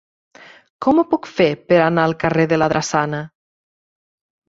[0.85, 3.25] Com ho puc fer per anar al carrer de la Drassana?